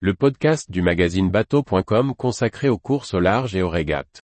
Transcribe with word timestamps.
le 0.00 0.12
podcast 0.12 0.70
du 0.70 0.82
magazine 0.82 1.30
bateau.com 1.30 2.14
consacré 2.14 2.68
aux 2.68 2.76
courses 2.76 3.14
au 3.14 3.20
large 3.20 3.56
et 3.56 3.62
aux 3.62 3.70
régates. 3.70 4.20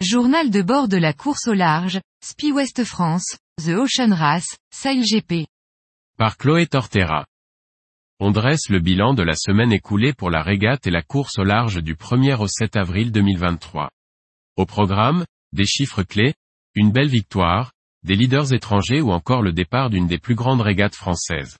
Journal 0.00 0.50
de 0.50 0.62
bord 0.62 0.86
de 0.86 0.96
la 0.96 1.12
course 1.12 1.48
au 1.48 1.54
large, 1.54 2.00
Spi 2.24 2.52
West 2.52 2.84
France, 2.84 3.36
The 3.60 3.70
Ocean 3.70 4.14
Race, 4.14 4.56
Sail 4.70 5.02
GP. 5.02 5.48
Par 6.16 6.36
Chloé 6.36 6.68
Tortera. 6.68 7.26
On 8.20 8.32
dresse 8.32 8.68
le 8.68 8.80
bilan 8.80 9.14
de 9.14 9.22
la 9.22 9.36
semaine 9.36 9.72
écoulée 9.72 10.12
pour 10.12 10.28
la 10.28 10.42
régate 10.42 10.88
et 10.88 10.90
la 10.90 11.02
course 11.02 11.38
au 11.38 11.44
large 11.44 11.80
du 11.84 11.94
1er 11.94 12.40
au 12.40 12.48
7 12.48 12.74
avril 12.74 13.12
2023. 13.12 13.90
Au 14.56 14.66
programme, 14.66 15.24
des 15.52 15.66
chiffres 15.66 16.02
clés, 16.02 16.34
une 16.74 16.90
belle 16.90 17.08
victoire, 17.08 17.70
des 18.02 18.16
leaders 18.16 18.52
étrangers 18.52 19.00
ou 19.00 19.12
encore 19.12 19.42
le 19.42 19.52
départ 19.52 19.88
d'une 19.88 20.08
des 20.08 20.18
plus 20.18 20.34
grandes 20.34 20.62
régates 20.62 20.96
françaises. 20.96 21.56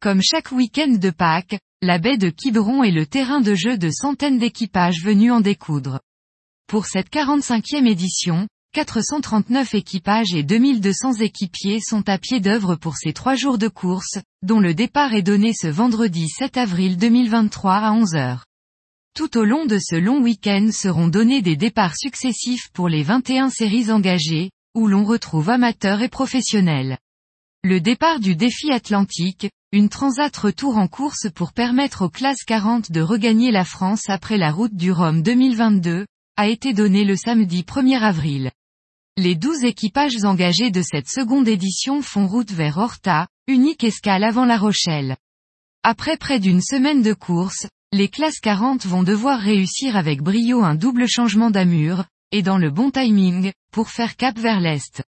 Comme 0.00 0.22
chaque 0.22 0.52
week-end 0.52 0.92
de 0.98 1.10
Pâques, 1.10 1.58
la 1.82 1.98
baie 1.98 2.16
de 2.16 2.30
Quiberon 2.30 2.82
est 2.82 2.90
le 2.90 3.04
terrain 3.04 3.42
de 3.42 3.54
jeu 3.54 3.76
de 3.76 3.90
centaines 3.90 4.38
d'équipages 4.38 5.02
venus 5.02 5.32
en 5.32 5.42
découdre. 5.42 6.00
Pour 6.66 6.86
cette 6.86 7.10
45e 7.12 7.86
édition, 7.86 8.48
439 8.74 9.72
équipages 9.74 10.34
et 10.34 10.42
2200 10.42 11.20
équipiers 11.20 11.78
sont 11.78 12.08
à 12.08 12.18
pied 12.18 12.40
d'œuvre 12.40 12.74
pour 12.74 12.96
ces 12.96 13.12
trois 13.12 13.36
jours 13.36 13.56
de 13.56 13.68
course, 13.68 14.18
dont 14.42 14.58
le 14.58 14.74
départ 14.74 15.14
est 15.14 15.22
donné 15.22 15.52
ce 15.52 15.68
vendredi 15.68 16.28
7 16.28 16.56
avril 16.56 16.96
2023 16.96 17.72
à 17.72 17.92
11h. 17.92 18.40
Tout 19.14 19.38
au 19.38 19.44
long 19.44 19.64
de 19.64 19.78
ce 19.78 19.94
long 19.94 20.20
week-end 20.20 20.70
seront 20.72 21.06
donnés 21.06 21.40
des 21.40 21.54
départs 21.54 21.94
successifs 21.96 22.68
pour 22.72 22.88
les 22.88 23.04
21 23.04 23.48
séries 23.48 23.92
engagées, 23.92 24.50
où 24.74 24.88
l'on 24.88 25.04
retrouve 25.04 25.50
amateurs 25.50 26.02
et 26.02 26.08
professionnels. 26.08 26.98
Le 27.62 27.80
départ 27.80 28.18
du 28.18 28.34
défi 28.34 28.72
atlantique, 28.72 29.48
une 29.70 29.88
transat 29.88 30.36
retour 30.36 30.78
en 30.78 30.88
course 30.88 31.28
pour 31.32 31.52
permettre 31.52 32.06
aux 32.06 32.10
classes 32.10 32.42
40 32.42 32.90
de 32.90 33.02
regagner 33.02 33.52
la 33.52 33.64
France 33.64 34.08
après 34.08 34.36
la 34.36 34.50
route 34.50 34.74
du 34.74 34.90
Rhum 34.90 35.22
2022, 35.22 36.06
a 36.36 36.48
été 36.48 36.72
donné 36.72 37.04
le 37.04 37.14
samedi 37.14 37.62
1er 37.62 38.00
avril. 38.00 38.50
Les 39.16 39.36
12 39.36 39.62
équipages 39.62 40.24
engagés 40.24 40.72
de 40.72 40.82
cette 40.82 41.08
seconde 41.08 41.46
édition 41.46 42.02
font 42.02 42.26
route 42.26 42.50
vers 42.50 42.78
Horta, 42.78 43.28
unique 43.46 43.84
escale 43.84 44.24
avant 44.24 44.44
La 44.44 44.58
Rochelle. 44.58 45.16
Après 45.84 46.16
près 46.16 46.40
d'une 46.40 46.60
semaine 46.60 47.00
de 47.00 47.12
course, 47.12 47.68
les 47.92 48.08
classes 48.08 48.40
40 48.40 48.84
vont 48.86 49.04
devoir 49.04 49.38
réussir 49.38 49.96
avec 49.96 50.20
brio 50.20 50.64
un 50.64 50.74
double 50.74 51.06
changement 51.06 51.52
d'amure, 51.52 52.06
et 52.32 52.42
dans 52.42 52.58
le 52.58 52.72
bon 52.72 52.90
timing, 52.90 53.52
pour 53.70 53.88
faire 53.88 54.16
cap 54.16 54.36
vers 54.36 54.58
l'est. 54.58 55.04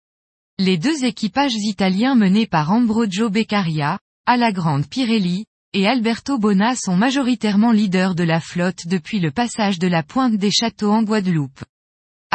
Les 0.58 0.76
deux 0.76 1.06
équipages 1.06 1.54
italiens 1.54 2.14
menés 2.14 2.46
par 2.46 2.72
Ambrogio 2.72 3.30
Beccaria, 3.30 3.98
Alagrande 4.26 4.86
Pirelli, 4.86 5.46
et 5.72 5.88
Alberto 5.88 6.38
Bona 6.38 6.76
sont 6.76 6.94
majoritairement 6.94 7.72
leaders 7.72 8.14
de 8.14 8.24
la 8.24 8.40
flotte 8.40 8.86
depuis 8.86 9.18
le 9.18 9.30
passage 9.30 9.78
de 9.78 9.88
la 9.88 10.02
pointe 10.02 10.36
des 10.36 10.50
châteaux 10.50 10.92
en 10.92 11.04
Guadeloupe. 11.04 11.64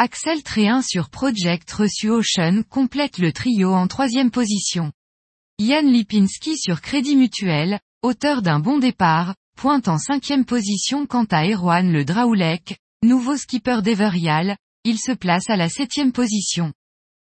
Axel 0.02 0.42
Tréhin 0.42 0.80
sur 0.80 1.10
Project 1.10 1.70
reçu 1.72 2.08
Ocean 2.08 2.62
complète 2.70 3.18
le 3.18 3.34
trio 3.34 3.74
en 3.74 3.86
troisième 3.86 4.30
position. 4.30 4.92
Yann 5.58 5.92
Lipinski 5.92 6.56
sur 6.56 6.80
Crédit 6.80 7.16
Mutuel, 7.16 7.78
auteur 8.00 8.40
d'un 8.40 8.60
bon 8.60 8.78
départ, 8.78 9.34
pointe 9.58 9.88
en 9.88 9.98
cinquième 9.98 10.46
position 10.46 11.04
quant 11.04 11.26
à 11.30 11.46
Erwan 11.46 11.92
le 11.92 12.06
Draoulec, 12.06 12.78
nouveau 13.02 13.36
skipper 13.36 13.82
d'Everial, 13.82 14.56
il 14.84 14.98
se 14.98 15.12
place 15.12 15.50
à 15.50 15.56
la 15.56 15.68
septième 15.68 16.12
position. 16.12 16.72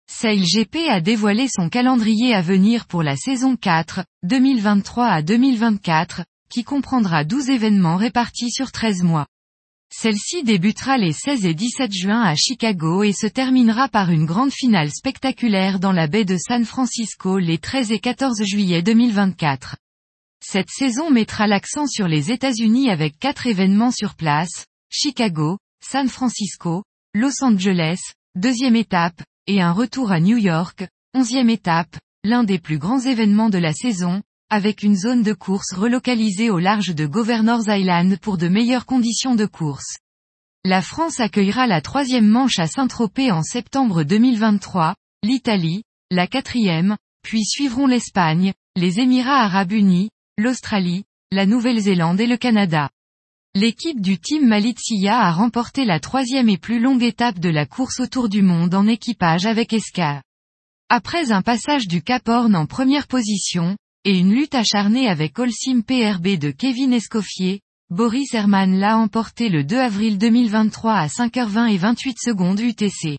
Sail 0.08 0.44
GP 0.44 0.90
a 0.90 1.02
dévoilé 1.02 1.48
son 1.48 1.70
calendrier 1.70 2.36
à 2.36 2.44
venir 2.44 2.86
pour 2.86 3.02
la 3.02 3.16
saison 3.16 3.56
4, 3.56 4.06
2023 4.22 5.08
à 5.08 5.24
2024, 5.24 6.22
qui 6.52 6.64
comprendra 6.64 7.24
12 7.24 7.50
événements 7.50 7.98
répartis 7.98 8.52
sur 8.52 8.72
13 8.72 9.02
mois. 9.02 9.26
Celle-ci 9.92 10.44
débutera 10.44 10.98
les 10.98 11.14
16 11.14 11.46
et 11.46 11.56
17 11.56 11.92
juin 11.92 12.22
à 12.22 12.36
Chicago 12.36 13.04
et 13.04 13.12
se 13.12 13.26
terminera 13.26 13.90
par 13.90 14.12
une 14.12 14.26
grande 14.26 14.52
finale 14.52 14.92
spectaculaire 14.92 15.80
dans 15.80 15.92
la 15.92 16.08
baie 16.08 16.26
de 16.26 16.38
San 16.38 16.64
Francisco 16.64 17.40
les 17.40 17.58
13 17.58 17.92
et 17.92 18.00
14 18.00 18.44
juillet 18.44 18.84
2024. 18.84 19.78
Cette 20.42 20.70
saison 20.70 21.10
mettra 21.10 21.48
l'accent 21.48 21.88
sur 21.88 22.08
les 22.08 22.32
États-Unis 22.32 22.90
avec 22.90 23.18
quatre 23.20 23.48
événements 23.48 23.92
sur 23.92 24.16
place, 24.16 24.66
Chicago, 24.90 25.58
San 25.84 26.08
Francisco, 26.08 26.84
Los 27.14 27.44
Angeles, 27.44 28.00
deuxième 28.36 28.76
étape, 28.76 29.22
et 29.48 29.62
un 29.62 29.72
retour 29.72 30.12
à 30.12 30.20
New 30.20 30.38
York, 30.38 30.88
onzième 31.16 31.50
étape, 31.50 31.98
l'un 32.24 32.44
des 32.44 32.60
plus 32.60 32.78
grands 32.78 33.00
événements 33.00 33.50
de 33.50 33.58
la 33.58 33.74
saison, 33.74 34.22
avec 34.50 34.82
une 34.84 34.96
zone 34.96 35.22
de 35.22 35.34
course 35.34 35.74
relocalisée 35.74 36.50
au 36.50 36.58
large 36.58 36.96
de 36.96 37.06
Governors 37.06 37.68
Island 37.68 38.18
pour 38.20 38.38
de 38.38 38.48
meilleures 38.48 38.86
conditions 38.86 39.36
de 39.36 39.46
course. 39.46 39.98
La 40.66 40.82
France 40.82 41.20
accueillera 41.20 41.68
la 41.68 41.82
troisième 41.82 42.28
manche 42.28 42.60
à 42.60 42.68
Saint-Tropez 42.68 43.32
en 43.32 43.44
septembre 43.44 44.04
2023, 44.04 44.96
l'Italie, 45.24 45.84
la 46.12 46.28
quatrième, 46.28 46.98
puis 47.22 47.46
suivront 47.46 47.86
l'Espagne, 47.86 48.54
les 48.76 49.00
Émirats 49.00 49.44
arabes 49.44 49.72
unis, 49.72 50.10
l'Australie, 50.38 51.06
la 51.32 51.46
Nouvelle-Zélande 51.46 52.20
et 52.20 52.28
le 52.28 52.38
Canada. 52.38 52.90
L'équipe 53.56 54.02
du 54.02 54.20
Team 54.20 54.48
Malizia 54.48 55.20
a 55.20 55.32
remporté 55.32 55.86
la 55.86 56.00
troisième 56.00 56.50
et 56.50 56.58
plus 56.58 56.80
longue 56.80 57.04
étape 57.04 57.40
de 57.40 57.50
la 57.50 57.66
course 57.66 58.00
autour 58.00 58.30
du 58.30 58.42
monde 58.42 58.74
en 58.74 58.88
équipage 58.88 59.46
avec 59.46 59.74
Esca. 59.74 60.22
Après 60.90 61.32
un 61.32 61.42
passage 61.42 61.88
du 61.88 62.02
Cap 62.02 62.28
Horn 62.28 62.56
en 62.56 62.66
première 62.66 63.08
position, 63.08 63.78
et 64.06 64.18
une 64.18 64.34
lutte 64.34 64.56
acharnée 64.56 65.10
avec 65.10 65.38
Holcim 65.38 65.82
PRB 65.82 66.38
de 66.38 66.52
Kevin 66.52 66.94
Escoffier, 66.94 67.60
Boris 67.90 68.34
Herman 68.34 68.80
l'a 68.80 68.98
emporté 68.98 69.50
le 69.50 69.64
2 69.64 69.78
avril 69.78 70.18
2023 70.18 70.94
à 70.94 71.08
5h20 71.08 71.74
et 71.74 71.78
28 71.78 72.18
secondes 72.18 72.60
UTC. 72.60 73.18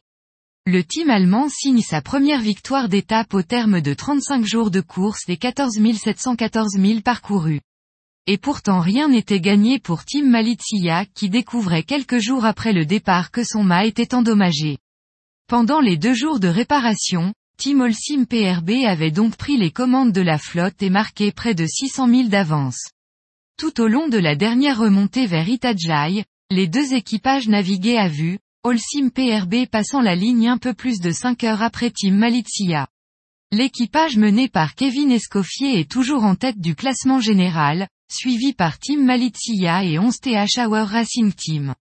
Le 0.66 0.82
team 0.84 1.10
allemand 1.10 1.48
signe 1.48 1.82
sa 1.82 2.00
première 2.00 2.40
victoire 2.40 2.88
d'étape 2.88 3.34
au 3.34 3.42
terme 3.42 3.80
de 3.80 3.92
35 3.92 4.44
jours 4.44 4.70
de 4.70 4.80
course 4.80 5.28
et 5.28 5.36
14 5.36 5.78
714 5.94 6.76
milles 6.78 7.02
parcourus. 7.02 7.60
Et 8.26 8.38
pourtant 8.38 8.80
rien 8.80 9.08
n'était 9.08 9.40
gagné 9.40 9.80
pour 9.80 10.04
Tim 10.04 10.24
Malizia 10.24 11.04
qui 11.14 11.28
découvrait 11.28 11.82
quelques 11.82 12.18
jours 12.18 12.44
après 12.44 12.72
le 12.72 12.86
départ 12.86 13.30
que 13.30 13.44
son 13.44 13.64
mât 13.64 13.86
était 13.86 14.14
endommagé. 14.14 14.78
Pendant 15.46 15.80
les 15.80 15.96
deux 15.96 16.14
jours 16.14 16.40
de 16.40 16.48
réparation, 16.48 17.34
Tim 17.62 17.80
Olsim 17.80 18.24
PRB 18.24 18.86
avait 18.86 19.10
donc 19.10 19.36
pris 19.36 19.58
les 19.58 19.70
commandes 19.70 20.12
de 20.12 20.22
la 20.22 20.38
flotte 20.38 20.82
et 20.82 20.88
marqué 20.88 21.30
près 21.30 21.54
de 21.54 21.66
600 21.66 22.08
000 22.08 22.28
d'avance. 22.28 22.88
Tout 23.58 23.82
au 23.82 23.86
long 23.86 24.08
de 24.08 24.16
la 24.16 24.34
dernière 24.34 24.78
remontée 24.78 25.26
vers 25.26 25.46
Itajai, 25.46 26.24
les 26.50 26.68
deux 26.68 26.94
équipages 26.94 27.48
naviguaient 27.48 27.98
à 27.98 28.08
vue, 28.08 28.38
Olsim 28.64 29.10
PRB 29.10 29.66
passant 29.70 30.00
la 30.00 30.14
ligne 30.14 30.48
un 30.48 30.56
peu 30.56 30.72
plus 30.72 31.00
de 31.00 31.10
5 31.10 31.44
heures 31.44 31.62
après 31.62 31.90
Tim 31.90 32.12
Malizia. 32.12 32.88
L'équipage 33.52 34.16
mené 34.16 34.48
par 34.48 34.74
Kevin 34.74 35.10
Escoffier 35.10 35.80
est 35.80 35.90
toujours 35.90 36.24
en 36.24 36.36
tête 36.36 36.60
du 36.62 36.74
classement 36.74 37.20
général, 37.20 37.88
suivi 38.10 38.54
par 38.54 38.78
Team 38.78 39.04
Malizia 39.04 39.84
et 39.84 39.98
11 39.98 40.18
TH 40.18 40.60
Hour 40.60 40.86
Racing 40.86 41.34
Team. 41.34 41.74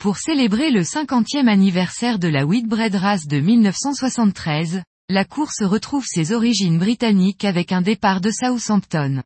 Pour 0.00 0.16
célébrer 0.16 0.72
le 0.72 0.82
50e 0.82 1.46
anniversaire 1.46 2.18
de 2.18 2.26
la 2.26 2.44
Whitbread 2.44 2.96
Race 2.96 3.28
de 3.28 3.38
1973, 3.38 4.82
la 5.10 5.26
course 5.26 5.62
retrouve 5.62 6.06
ses 6.06 6.32
origines 6.32 6.78
britanniques 6.78 7.44
avec 7.44 7.72
un 7.72 7.82
départ 7.82 8.22
de 8.22 8.30
Southampton. 8.30 9.22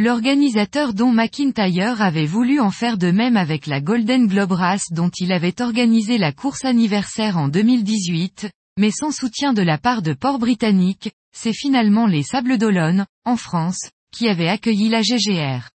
L'organisateur 0.00 0.92
Don 0.92 1.12
McIntyre 1.12 2.02
avait 2.02 2.26
voulu 2.26 2.58
en 2.58 2.72
faire 2.72 2.98
de 2.98 3.12
même 3.12 3.36
avec 3.36 3.68
la 3.68 3.80
Golden 3.80 4.26
Globe 4.26 4.50
Race 4.50 4.90
dont 4.90 5.10
il 5.20 5.30
avait 5.30 5.62
organisé 5.62 6.18
la 6.18 6.32
course 6.32 6.64
anniversaire 6.64 7.38
en 7.38 7.46
2018, 7.46 8.50
mais 8.76 8.90
sans 8.90 9.12
soutien 9.12 9.52
de 9.52 9.62
la 9.62 9.78
part 9.78 10.02
de 10.02 10.14
Port 10.14 10.40
Britannique, 10.40 11.12
c'est 11.32 11.52
finalement 11.52 12.08
les 12.08 12.24
Sables 12.24 12.58
d'Olonne, 12.58 13.06
en 13.24 13.36
France, 13.36 13.90
qui 14.12 14.26
avait 14.28 14.48
accueilli 14.48 14.88
la 14.88 15.02
GGR. 15.02 15.70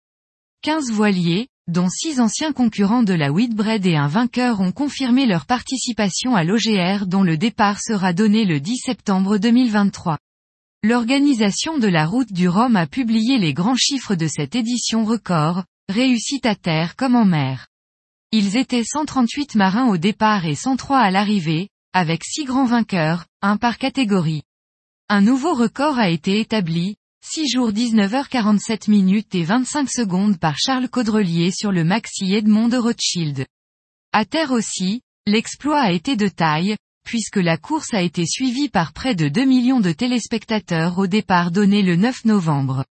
15 0.63 0.93
voiliers, 0.93 1.49
dont 1.69 1.89
6 1.89 2.21
anciens 2.21 2.53
concurrents 2.53 3.03
de 3.03 3.13
la 3.13 3.33
Whitbread 3.33 3.85
et 3.87 3.97
un 3.97 4.07
vainqueur 4.07 4.61
ont 4.61 4.71
confirmé 4.71 5.27
leur 5.27 5.47
participation 5.47 6.37
à 6.37 6.45
l'OGR 6.45 7.07
dont 7.07 7.25
le 7.25 7.37
départ 7.37 7.81
sera 7.81 8.13
donné 8.13 8.45
le 8.45 8.61
10 8.61 8.77
septembre 8.77 9.39
2023. 9.39 10.19
L'organisation 10.85 11.79
de 11.79 11.89
la 11.89 12.07
route 12.07 12.33
du 12.33 12.49
Rhum 12.49 12.77
a 12.77 12.87
publié 12.87 13.39
les 13.39 13.53
grands 13.53 13.77
chiffres 13.77 14.15
de 14.15 14.29
cette 14.29 14.55
édition 14.55 15.05
record, 15.05 15.65
réussite 15.89 16.47
à 16.47 16.55
terre 16.55 16.95
comme 16.95 17.17
en 17.17 17.25
mer. 17.25 17.67
Ils 18.31 18.57
étaient 18.57 18.85
138 18.85 19.57
marins 19.57 19.89
au 19.89 19.97
départ 19.97 20.47
et 20.47 20.55
103 20.55 20.99
à 20.99 21.11
l'arrivée, 21.11 21.69
avec 21.93 22.23
6 22.25 22.45
grands 22.45 22.67
vainqueurs, 22.67 23.27
un 23.43 23.57
par 23.57 23.79
catégorie. 23.79 24.43
Un 25.09 25.21
nouveau 25.21 25.55
record 25.55 25.99
a 25.99 26.11
été 26.11 26.39
établi, 26.39 26.97
6 27.23 27.49
jours 27.49 27.71
19h47 27.71 28.91
minutes 28.91 29.35
et 29.35 29.43
25 29.43 29.91
secondes 29.91 30.39
par 30.39 30.57
Charles 30.57 30.89
Caudrelier 30.89 31.51
sur 31.51 31.71
le 31.71 31.85
Maxi 31.85 32.35
Edmond 32.35 32.69
de 32.69 32.79
Rothschild. 32.79 33.45
À 34.13 34.25
terre 34.25 34.53
aussi, 34.53 35.03
l'exploit 35.27 35.81
a 35.81 35.93
été 35.93 36.17
de 36.17 36.29
taille, 36.29 36.77
puisque 37.05 37.37
la 37.37 37.59
course 37.59 37.93
a 37.93 38.01
été 38.01 38.25
suivie 38.25 38.71
par 38.71 38.95
près 38.95 39.15
de 39.15 39.29
2 39.29 39.45
millions 39.45 39.81
de 39.81 39.93
téléspectateurs 39.93 40.99
au 40.99 41.07
départ 41.07 41.51
donné 41.51 41.83
le 41.83 41.97
9 41.97 42.25
novembre. 42.25 42.85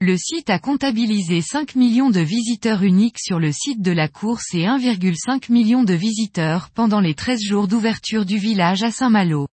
Le 0.00 0.16
site 0.16 0.50
a 0.50 0.58
comptabilisé 0.58 1.40
5 1.40 1.76
millions 1.76 2.10
de 2.10 2.20
visiteurs 2.20 2.82
uniques 2.82 3.20
sur 3.20 3.38
le 3.38 3.52
site 3.52 3.82
de 3.82 3.92
la 3.92 4.08
course 4.08 4.52
et 4.52 4.64
1,5 4.64 5.52
million 5.52 5.84
de 5.84 5.94
visiteurs 5.94 6.70
pendant 6.70 7.00
les 7.00 7.14
13 7.14 7.40
jours 7.40 7.68
d'ouverture 7.68 8.26
du 8.26 8.36
village 8.36 8.82
à 8.82 8.90
Saint-Malo. 8.90 9.46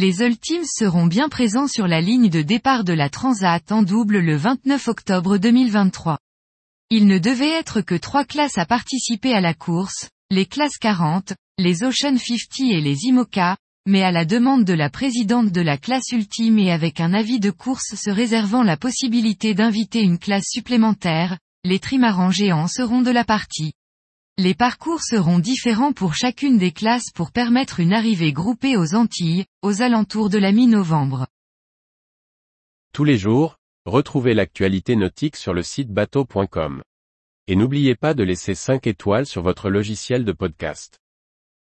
Les 0.00 0.20
Ultimes 0.20 0.64
seront 0.64 1.06
bien 1.06 1.28
présents 1.28 1.66
sur 1.66 1.88
la 1.88 2.00
ligne 2.00 2.28
de 2.28 2.40
départ 2.40 2.84
de 2.84 2.92
la 2.92 3.10
Transat 3.10 3.72
en 3.72 3.82
double 3.82 4.20
le 4.20 4.36
29 4.36 4.86
octobre 4.86 5.38
2023. 5.38 6.18
Il 6.90 7.08
ne 7.08 7.18
devait 7.18 7.50
être 7.50 7.80
que 7.80 7.96
trois 7.96 8.24
classes 8.24 8.58
à 8.58 8.64
participer 8.64 9.34
à 9.34 9.40
la 9.40 9.54
course, 9.54 10.08
les 10.30 10.46
classes 10.46 10.78
40, 10.78 11.32
les 11.58 11.82
Ocean 11.82 12.16
50 12.16 12.60
et 12.60 12.80
les 12.80 13.06
IMOCA, 13.06 13.56
mais 13.86 14.04
à 14.04 14.12
la 14.12 14.24
demande 14.24 14.64
de 14.64 14.72
la 14.72 14.88
présidente 14.88 15.50
de 15.50 15.62
la 15.62 15.76
classe 15.76 16.12
ultime 16.12 16.60
et 16.60 16.70
avec 16.70 17.00
un 17.00 17.12
avis 17.12 17.40
de 17.40 17.50
course 17.50 17.96
se 17.96 18.10
réservant 18.10 18.62
la 18.62 18.76
possibilité 18.76 19.52
d'inviter 19.54 20.02
une 20.02 20.20
classe 20.20 20.46
supplémentaire, 20.48 21.38
les 21.64 21.80
trimarans 21.80 22.30
géants 22.30 22.68
seront 22.68 23.02
de 23.02 23.10
la 23.10 23.24
partie. 23.24 23.72
Les 24.40 24.54
parcours 24.54 25.02
seront 25.02 25.40
différents 25.40 25.92
pour 25.92 26.14
chacune 26.14 26.58
des 26.58 26.70
classes 26.70 27.10
pour 27.12 27.32
permettre 27.32 27.80
une 27.80 27.92
arrivée 27.92 28.32
groupée 28.32 28.76
aux 28.76 28.94
Antilles, 28.94 29.46
aux 29.62 29.82
alentours 29.82 30.30
de 30.30 30.38
la 30.38 30.52
mi-novembre. 30.52 31.26
Tous 32.92 33.02
les 33.02 33.18
jours, 33.18 33.56
retrouvez 33.84 34.34
l'actualité 34.34 34.94
nautique 34.94 35.34
sur 35.34 35.54
le 35.54 35.64
site 35.64 35.90
bateau.com. 35.90 36.84
Et 37.48 37.56
n'oubliez 37.56 37.96
pas 37.96 38.14
de 38.14 38.22
laisser 38.22 38.54
5 38.54 38.86
étoiles 38.86 39.26
sur 39.26 39.42
votre 39.42 39.70
logiciel 39.70 40.24
de 40.24 40.30
podcast. 40.30 41.00